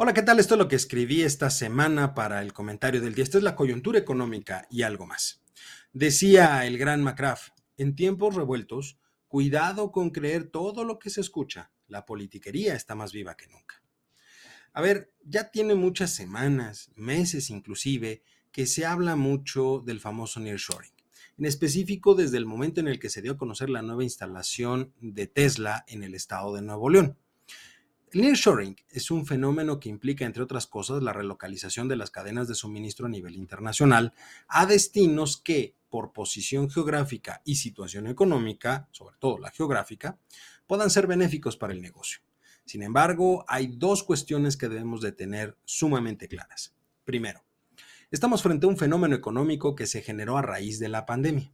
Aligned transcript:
Hola, 0.00 0.14
¿qué 0.14 0.22
tal? 0.22 0.38
Esto 0.38 0.54
es 0.54 0.58
lo 0.58 0.68
que 0.68 0.76
escribí 0.76 1.22
esta 1.22 1.50
semana 1.50 2.14
para 2.14 2.40
el 2.40 2.52
comentario 2.52 3.00
del 3.00 3.16
día. 3.16 3.24
Esta 3.24 3.38
es 3.38 3.42
la 3.42 3.56
coyuntura 3.56 3.98
económica 3.98 4.64
y 4.70 4.82
algo 4.82 5.06
más. 5.06 5.42
Decía 5.92 6.64
el 6.66 6.78
gran 6.78 7.02
McCraff, 7.02 7.48
en 7.76 7.96
tiempos 7.96 8.36
revueltos, 8.36 9.00
cuidado 9.26 9.90
con 9.90 10.10
creer 10.10 10.50
todo 10.50 10.84
lo 10.84 11.00
que 11.00 11.10
se 11.10 11.20
escucha. 11.20 11.72
La 11.88 12.06
politiquería 12.06 12.76
está 12.76 12.94
más 12.94 13.12
viva 13.12 13.36
que 13.36 13.48
nunca. 13.48 13.82
A 14.72 14.82
ver, 14.82 15.12
ya 15.24 15.50
tiene 15.50 15.74
muchas 15.74 16.14
semanas, 16.14 16.92
meses 16.94 17.50
inclusive, 17.50 18.22
que 18.52 18.66
se 18.66 18.86
habla 18.86 19.16
mucho 19.16 19.82
del 19.84 19.98
famoso 19.98 20.38
nearshoring. 20.38 20.92
En 21.38 21.44
específico, 21.44 22.14
desde 22.14 22.36
el 22.36 22.46
momento 22.46 22.78
en 22.78 22.86
el 22.86 23.00
que 23.00 23.10
se 23.10 23.20
dio 23.20 23.32
a 23.32 23.36
conocer 23.36 23.68
la 23.68 23.82
nueva 23.82 24.04
instalación 24.04 24.94
de 25.00 25.26
Tesla 25.26 25.84
en 25.88 26.04
el 26.04 26.14
estado 26.14 26.54
de 26.54 26.62
Nuevo 26.62 26.88
León. 26.88 27.18
El 28.10 28.22
nearshoring 28.22 28.74
es 28.88 29.10
un 29.10 29.26
fenómeno 29.26 29.78
que 29.78 29.90
implica, 29.90 30.24
entre 30.24 30.42
otras 30.42 30.66
cosas, 30.66 31.02
la 31.02 31.12
relocalización 31.12 31.88
de 31.88 31.96
las 31.96 32.10
cadenas 32.10 32.48
de 32.48 32.54
suministro 32.54 33.04
a 33.04 33.10
nivel 33.10 33.36
internacional 33.36 34.14
a 34.48 34.64
destinos 34.64 35.36
que, 35.36 35.74
por 35.90 36.14
posición 36.14 36.70
geográfica 36.70 37.42
y 37.44 37.56
situación 37.56 38.06
económica, 38.06 38.88
sobre 38.92 39.16
todo 39.18 39.36
la 39.36 39.50
geográfica, 39.50 40.18
puedan 40.66 40.88
ser 40.88 41.06
benéficos 41.06 41.58
para 41.58 41.74
el 41.74 41.82
negocio. 41.82 42.20
Sin 42.64 42.82
embargo, 42.82 43.44
hay 43.46 43.66
dos 43.66 44.04
cuestiones 44.04 44.56
que 44.56 44.70
debemos 44.70 45.02
de 45.02 45.12
tener 45.12 45.58
sumamente 45.66 46.28
claras. 46.28 46.74
Primero, 47.04 47.44
estamos 48.10 48.42
frente 48.42 48.64
a 48.64 48.70
un 48.70 48.78
fenómeno 48.78 49.16
económico 49.16 49.74
que 49.74 49.86
se 49.86 50.00
generó 50.00 50.38
a 50.38 50.42
raíz 50.42 50.78
de 50.78 50.88
la 50.88 51.04
pandemia 51.04 51.52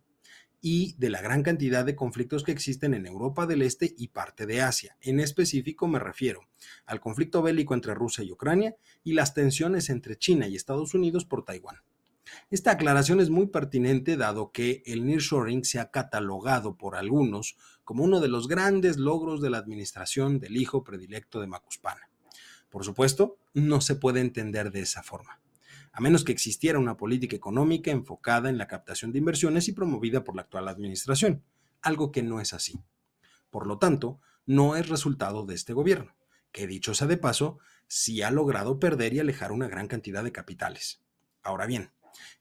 y 0.66 0.94
de 0.96 1.10
la 1.10 1.20
gran 1.20 1.42
cantidad 1.42 1.84
de 1.84 1.94
conflictos 1.94 2.42
que 2.42 2.50
existen 2.50 2.94
en 2.94 3.04
Europa 3.04 3.44
del 3.46 3.60
Este 3.60 3.94
y 3.98 4.08
parte 4.08 4.46
de 4.46 4.62
Asia. 4.62 4.96
En 5.02 5.20
específico 5.20 5.88
me 5.88 5.98
refiero 5.98 6.40
al 6.86 7.00
conflicto 7.00 7.42
bélico 7.42 7.74
entre 7.74 7.92
Rusia 7.92 8.24
y 8.24 8.32
Ucrania 8.32 8.74
y 9.02 9.12
las 9.12 9.34
tensiones 9.34 9.90
entre 9.90 10.16
China 10.16 10.48
y 10.48 10.56
Estados 10.56 10.94
Unidos 10.94 11.26
por 11.26 11.44
Taiwán. 11.44 11.82
Esta 12.50 12.70
aclaración 12.70 13.20
es 13.20 13.28
muy 13.28 13.48
pertinente 13.48 14.16
dado 14.16 14.52
que 14.52 14.82
el 14.86 15.04
nearshoring 15.04 15.66
se 15.66 15.80
ha 15.80 15.90
catalogado 15.90 16.78
por 16.78 16.96
algunos 16.96 17.58
como 17.84 18.02
uno 18.02 18.20
de 18.20 18.28
los 18.28 18.48
grandes 18.48 18.96
logros 18.96 19.42
de 19.42 19.50
la 19.50 19.58
administración 19.58 20.38
del 20.38 20.56
hijo 20.56 20.82
predilecto 20.82 21.42
de 21.42 21.46
Macuspana. 21.46 22.08
Por 22.70 22.86
supuesto, 22.86 23.36
no 23.52 23.82
se 23.82 23.96
puede 23.96 24.20
entender 24.20 24.72
de 24.72 24.80
esa 24.80 25.02
forma 25.02 25.43
a 25.94 26.00
menos 26.00 26.24
que 26.24 26.32
existiera 26.32 26.80
una 26.80 26.96
política 26.96 27.36
económica 27.36 27.92
enfocada 27.92 28.50
en 28.50 28.58
la 28.58 28.66
captación 28.66 29.12
de 29.12 29.20
inversiones 29.20 29.68
y 29.68 29.72
promovida 29.72 30.24
por 30.24 30.34
la 30.34 30.42
actual 30.42 30.66
administración, 30.66 31.44
algo 31.82 32.10
que 32.10 32.24
no 32.24 32.40
es 32.40 32.52
así. 32.52 32.82
Por 33.48 33.68
lo 33.68 33.78
tanto, 33.78 34.18
no 34.44 34.74
es 34.74 34.88
resultado 34.88 35.46
de 35.46 35.54
este 35.54 35.72
gobierno, 35.72 36.16
que 36.50 36.66
dicho 36.66 36.94
sea 36.94 37.06
de 37.06 37.16
paso, 37.16 37.58
sí 37.86 38.22
ha 38.22 38.32
logrado 38.32 38.80
perder 38.80 39.14
y 39.14 39.20
alejar 39.20 39.52
una 39.52 39.68
gran 39.68 39.86
cantidad 39.86 40.24
de 40.24 40.32
capitales. 40.32 41.00
Ahora 41.44 41.64
bien, 41.64 41.92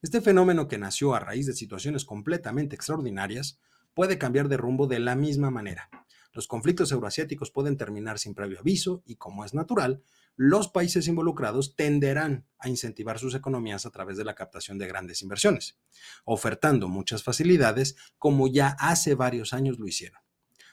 este 0.02 0.20
fenómeno 0.20 0.66
que 0.66 0.78
nació 0.78 1.14
a 1.14 1.20
raíz 1.20 1.46
de 1.46 1.52
situaciones 1.52 2.04
completamente 2.04 2.74
extraordinarias 2.74 3.60
puede 3.94 4.18
cambiar 4.18 4.48
de 4.48 4.56
rumbo 4.56 4.88
de 4.88 4.98
la 4.98 5.14
misma 5.14 5.52
manera. 5.52 5.90
Los 6.32 6.48
conflictos 6.48 6.90
euroasiáticos 6.90 7.52
pueden 7.52 7.76
terminar 7.76 8.18
sin 8.18 8.34
previo 8.34 8.58
aviso 8.58 9.04
y, 9.06 9.14
como 9.14 9.44
es 9.44 9.54
natural, 9.54 10.02
los 10.36 10.68
países 10.68 11.06
involucrados 11.06 11.76
tenderán 11.76 12.46
a 12.58 12.68
incentivar 12.68 13.18
sus 13.18 13.34
economías 13.34 13.86
a 13.86 13.90
través 13.90 14.16
de 14.16 14.24
la 14.24 14.34
captación 14.34 14.78
de 14.78 14.86
grandes 14.86 15.22
inversiones, 15.22 15.78
ofertando 16.24 16.88
muchas 16.88 17.22
facilidades 17.22 17.96
como 18.18 18.48
ya 18.48 18.76
hace 18.78 19.14
varios 19.14 19.52
años 19.52 19.78
lo 19.78 19.86
hicieron. 19.86 20.20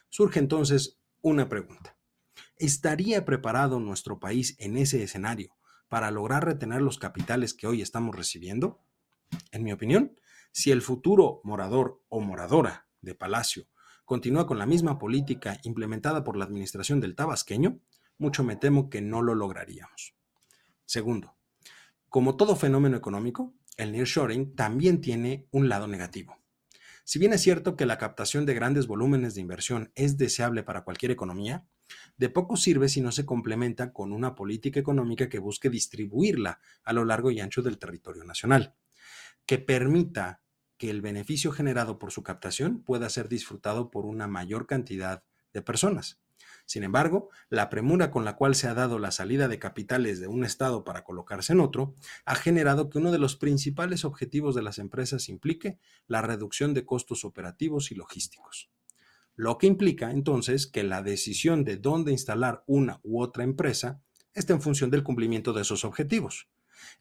Surge 0.09 0.39
entonces 0.39 0.99
una 1.21 1.47
pregunta. 1.47 1.97
¿Estaría 2.57 3.23
preparado 3.25 3.79
nuestro 3.79 4.19
país 4.19 4.55
en 4.59 4.77
ese 4.77 5.03
escenario 5.03 5.55
para 5.89 6.11
lograr 6.11 6.45
retener 6.45 6.81
los 6.81 6.97
capitales 6.97 7.53
que 7.53 7.67
hoy 7.67 7.81
estamos 7.81 8.15
recibiendo? 8.15 8.83
En 9.51 9.63
mi 9.63 9.71
opinión, 9.71 10.15
si 10.51 10.71
el 10.71 10.81
futuro 10.81 11.41
morador 11.43 12.03
o 12.09 12.19
moradora 12.19 12.87
de 13.01 13.15
Palacio 13.15 13.67
continúa 14.05 14.45
con 14.45 14.57
la 14.57 14.65
misma 14.65 14.99
política 14.99 15.59
implementada 15.63 16.23
por 16.23 16.35
la 16.35 16.45
administración 16.45 16.99
del 16.99 17.15
tabasqueño, 17.15 17.79
mucho 18.21 18.43
me 18.43 18.55
temo 18.55 18.89
que 18.89 19.01
no 19.01 19.21
lo 19.21 19.35
lograríamos. 19.35 20.15
Segundo, 20.85 21.35
como 22.07 22.37
todo 22.37 22.55
fenómeno 22.55 22.95
económico, 22.95 23.53
el 23.77 23.91
nearshoring 23.91 24.55
también 24.55 25.01
tiene 25.01 25.47
un 25.51 25.69
lado 25.69 25.87
negativo. 25.87 26.37
Si 27.03 27.19
bien 27.19 27.33
es 27.33 27.41
cierto 27.41 27.75
que 27.75 27.85
la 27.85 27.97
captación 27.97 28.45
de 28.45 28.53
grandes 28.53 28.87
volúmenes 28.87 29.33
de 29.33 29.41
inversión 29.41 29.91
es 29.95 30.17
deseable 30.17 30.63
para 30.63 30.83
cualquier 30.83 31.11
economía, 31.11 31.65
de 32.17 32.29
poco 32.29 32.57
sirve 32.57 32.89
si 32.89 33.01
no 33.01 33.11
se 33.11 33.25
complementa 33.25 33.91
con 33.91 34.13
una 34.13 34.35
política 34.35 34.79
económica 34.79 35.27
que 35.27 35.39
busque 35.39 35.69
distribuirla 35.69 36.59
a 36.83 36.93
lo 36.93 37.03
largo 37.05 37.31
y 37.31 37.39
ancho 37.39 37.61
del 37.61 37.79
territorio 37.79 38.23
nacional, 38.23 38.75
que 39.45 39.57
permita 39.57 40.41
que 40.77 40.89
el 40.89 41.01
beneficio 41.01 41.51
generado 41.51 41.99
por 41.99 42.11
su 42.11 42.23
captación 42.23 42.83
pueda 42.83 43.09
ser 43.09 43.27
disfrutado 43.27 43.91
por 43.91 44.05
una 44.05 44.27
mayor 44.27 44.67
cantidad 44.67 45.23
de 45.53 45.61
personas. 45.61 46.20
Sin 46.71 46.85
embargo, 46.85 47.27
la 47.49 47.69
premura 47.69 48.11
con 48.11 48.23
la 48.23 48.37
cual 48.37 48.55
se 48.55 48.69
ha 48.69 48.73
dado 48.73 48.97
la 48.97 49.11
salida 49.11 49.49
de 49.49 49.59
capitales 49.59 50.21
de 50.21 50.27
un 50.27 50.45
Estado 50.45 50.85
para 50.85 51.03
colocarse 51.03 51.51
en 51.51 51.59
otro 51.59 51.95
ha 52.23 52.33
generado 52.33 52.89
que 52.89 52.97
uno 52.97 53.11
de 53.11 53.17
los 53.17 53.35
principales 53.35 54.05
objetivos 54.05 54.55
de 54.55 54.61
las 54.61 54.79
empresas 54.79 55.27
implique 55.27 55.79
la 56.07 56.21
reducción 56.21 56.73
de 56.73 56.85
costos 56.85 57.25
operativos 57.25 57.91
y 57.91 57.95
logísticos. 57.95 58.71
Lo 59.35 59.57
que 59.57 59.67
implica 59.67 60.11
entonces 60.11 60.65
que 60.65 60.83
la 60.83 61.03
decisión 61.03 61.65
de 61.65 61.75
dónde 61.75 62.13
instalar 62.13 62.63
una 62.67 63.01
u 63.03 63.21
otra 63.21 63.43
empresa 63.43 64.01
está 64.33 64.53
en 64.53 64.61
función 64.61 64.89
del 64.91 65.03
cumplimiento 65.03 65.51
de 65.51 65.63
esos 65.63 65.83
objetivos. 65.83 66.47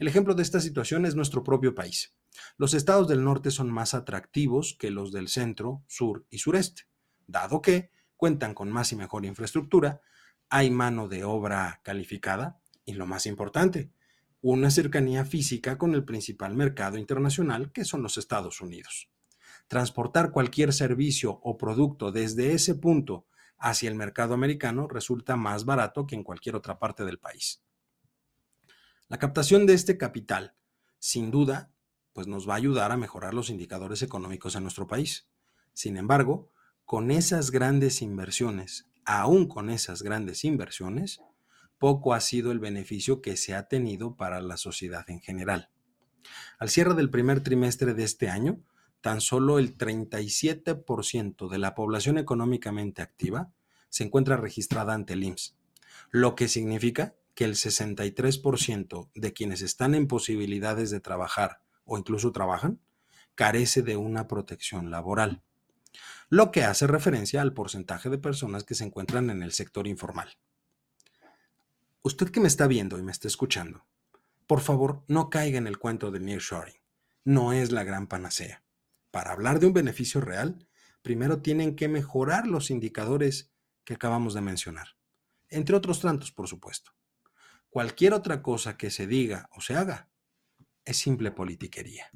El 0.00 0.08
ejemplo 0.08 0.34
de 0.34 0.42
esta 0.42 0.58
situación 0.58 1.06
es 1.06 1.14
nuestro 1.14 1.44
propio 1.44 1.76
país. 1.76 2.16
Los 2.56 2.74
estados 2.74 3.06
del 3.06 3.22
norte 3.22 3.52
son 3.52 3.70
más 3.70 3.94
atractivos 3.94 4.76
que 4.76 4.90
los 4.90 5.12
del 5.12 5.28
centro, 5.28 5.84
sur 5.86 6.26
y 6.28 6.38
sureste, 6.38 6.88
dado 7.28 7.62
que 7.62 7.92
cuentan 8.20 8.52
con 8.52 8.70
más 8.70 8.92
y 8.92 8.96
mejor 8.96 9.24
infraestructura, 9.24 10.02
hay 10.50 10.70
mano 10.70 11.08
de 11.08 11.24
obra 11.24 11.80
calificada 11.82 12.60
y 12.84 12.92
lo 12.92 13.06
más 13.06 13.24
importante, 13.24 13.94
una 14.42 14.70
cercanía 14.70 15.24
física 15.24 15.78
con 15.78 15.94
el 15.94 16.04
principal 16.04 16.54
mercado 16.54 16.98
internacional 16.98 17.72
que 17.72 17.86
son 17.86 18.02
los 18.02 18.18
Estados 18.18 18.60
Unidos. 18.60 19.08
Transportar 19.68 20.32
cualquier 20.32 20.74
servicio 20.74 21.40
o 21.42 21.56
producto 21.56 22.12
desde 22.12 22.52
ese 22.52 22.74
punto 22.74 23.26
hacia 23.56 23.88
el 23.88 23.94
mercado 23.94 24.34
americano 24.34 24.86
resulta 24.86 25.36
más 25.36 25.64
barato 25.64 26.06
que 26.06 26.14
en 26.14 26.22
cualquier 26.22 26.56
otra 26.56 26.78
parte 26.78 27.06
del 27.06 27.18
país. 27.18 27.62
La 29.08 29.18
captación 29.18 29.64
de 29.64 29.72
este 29.72 29.96
capital, 29.96 30.54
sin 30.98 31.30
duda, 31.30 31.72
pues 32.12 32.26
nos 32.26 32.46
va 32.46 32.52
a 32.52 32.58
ayudar 32.58 32.92
a 32.92 32.98
mejorar 32.98 33.32
los 33.32 33.48
indicadores 33.48 34.02
económicos 34.02 34.56
en 34.56 34.62
nuestro 34.64 34.86
país. 34.86 35.26
Sin 35.72 35.96
embargo, 35.96 36.52
con 36.90 37.12
esas 37.12 37.52
grandes 37.52 38.02
inversiones, 38.02 38.88
aún 39.04 39.46
con 39.46 39.70
esas 39.70 40.02
grandes 40.02 40.44
inversiones, 40.44 41.20
poco 41.78 42.14
ha 42.14 42.20
sido 42.20 42.50
el 42.50 42.58
beneficio 42.58 43.22
que 43.22 43.36
se 43.36 43.54
ha 43.54 43.68
tenido 43.68 44.16
para 44.16 44.40
la 44.40 44.56
sociedad 44.56 45.08
en 45.08 45.20
general. 45.20 45.70
Al 46.58 46.68
cierre 46.68 46.94
del 46.94 47.08
primer 47.08 47.44
trimestre 47.44 47.94
de 47.94 48.02
este 48.02 48.28
año, 48.28 48.64
tan 49.02 49.20
solo 49.20 49.60
el 49.60 49.78
37% 49.78 51.48
de 51.48 51.58
la 51.58 51.76
población 51.76 52.18
económicamente 52.18 53.02
activa 53.02 53.52
se 53.88 54.02
encuentra 54.02 54.36
registrada 54.36 54.92
ante 54.92 55.12
el 55.12 55.22
IMSS, 55.22 55.56
lo 56.10 56.34
que 56.34 56.48
significa 56.48 57.14
que 57.36 57.44
el 57.44 57.54
63% 57.54 59.10
de 59.14 59.32
quienes 59.32 59.62
están 59.62 59.94
en 59.94 60.08
posibilidades 60.08 60.90
de 60.90 60.98
trabajar 60.98 61.62
o 61.84 61.98
incluso 61.98 62.32
trabajan 62.32 62.80
carece 63.36 63.82
de 63.82 63.96
una 63.96 64.26
protección 64.26 64.90
laboral 64.90 65.44
lo 66.28 66.50
que 66.52 66.64
hace 66.64 66.86
referencia 66.86 67.42
al 67.42 67.52
porcentaje 67.52 68.08
de 68.08 68.18
personas 68.18 68.64
que 68.64 68.74
se 68.74 68.84
encuentran 68.84 69.30
en 69.30 69.42
el 69.42 69.52
sector 69.52 69.86
informal. 69.86 70.38
Usted 72.02 72.30
que 72.30 72.40
me 72.40 72.48
está 72.48 72.66
viendo 72.66 72.98
y 72.98 73.02
me 73.02 73.12
está 73.12 73.28
escuchando, 73.28 73.84
por 74.46 74.60
favor 74.60 75.04
no 75.06 75.30
caiga 75.30 75.58
en 75.58 75.66
el 75.66 75.78
cuento 75.78 76.10
de 76.10 76.20
nearshoring. 76.20 76.80
No 77.24 77.52
es 77.52 77.70
la 77.70 77.84
gran 77.84 78.06
panacea. 78.06 78.64
Para 79.10 79.32
hablar 79.32 79.60
de 79.60 79.66
un 79.66 79.72
beneficio 79.72 80.20
real, 80.20 80.66
primero 81.02 81.42
tienen 81.42 81.76
que 81.76 81.88
mejorar 81.88 82.46
los 82.46 82.70
indicadores 82.70 83.52
que 83.84 83.94
acabamos 83.94 84.34
de 84.34 84.40
mencionar, 84.40 84.96
entre 85.48 85.76
otros 85.76 86.00
tantos, 86.00 86.32
por 86.32 86.48
supuesto. 86.48 86.92
Cualquier 87.68 88.14
otra 88.14 88.42
cosa 88.42 88.76
que 88.76 88.90
se 88.90 89.06
diga 89.06 89.48
o 89.52 89.60
se 89.60 89.74
haga 89.76 90.08
es 90.84 90.96
simple 90.96 91.30
politiquería. 91.30 92.10